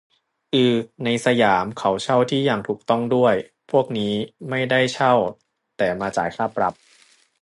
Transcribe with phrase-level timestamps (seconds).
[0.53, 3.35] อือ ในสยามเขาเช่าที่อย่างถูกต้องด้วย
[3.71, 4.13] พวกนี้
[4.49, 5.13] ไม่ได้เช่า
[5.77, 6.73] แต่มาจ่ายค่าปรับ